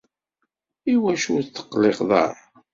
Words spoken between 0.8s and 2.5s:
Iwacu ur teqqileḍ ara?